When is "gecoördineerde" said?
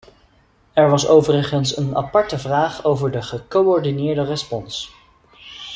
3.21-4.23